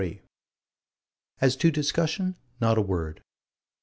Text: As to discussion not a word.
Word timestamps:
As 1.41 1.55
to 1.57 1.69
discussion 1.69 2.35
not 2.59 2.75
a 2.75 2.81
word. 2.81 3.21